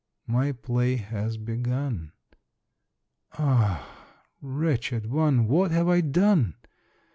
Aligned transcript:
My 0.25 0.51
play 0.51 0.95
has 0.95 1.37
begun. 1.37 2.13
Ah, 3.33 3.87
wretched 4.41 5.05
one! 5.11 5.47
what 5.47 5.69
have 5.69 5.87
I 5.87 6.01
done? 6.01 6.55